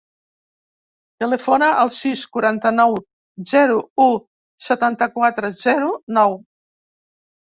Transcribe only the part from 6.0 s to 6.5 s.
nou.